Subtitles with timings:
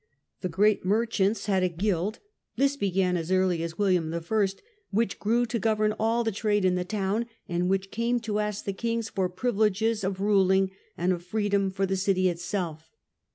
[0.39, 2.17] The great merchants had a guild
[2.57, 4.47] owns.— ^j^.g began as early as William I.—
[4.89, 8.65] which grew to govern all the trade in the town, and which came to ask
[8.65, 12.89] the kings for privileges of ruling, and of freedom^ for the city itself.